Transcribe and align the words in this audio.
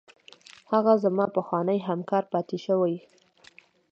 هغه 0.71 0.93
زما 1.03 1.25
پخوانی 1.35 1.77
همکار 1.87 2.23
پاتې 2.31 2.57
شوی. 2.65 2.95